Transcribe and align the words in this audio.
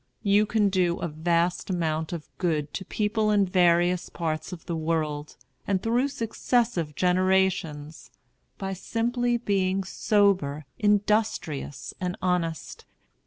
You 0.23 0.47
can 0.47 0.69
do 0.69 0.97
a 0.97 1.07
vast 1.07 1.69
amount 1.69 2.11
of 2.11 2.27
good 2.39 2.73
to 2.73 2.83
people 2.83 3.29
in 3.29 3.45
various 3.45 4.09
parts 4.09 4.51
of 4.51 4.65
the 4.65 4.75
world, 4.75 5.37
and 5.67 5.83
through 5.83 6.07
successive 6.07 6.95
generations, 6.95 8.09
by 8.57 8.73
simply 8.73 9.37
being 9.37 9.83
sober, 9.83 10.65
industrious, 10.79 11.93
and 12.01 12.17
honest. 12.19 12.83